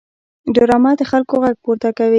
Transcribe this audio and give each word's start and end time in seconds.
ډرامه 0.55 0.91
د 0.99 1.01
خلکو 1.11 1.35
غږ 1.43 1.55
پورته 1.63 1.89
کوي 1.97 2.09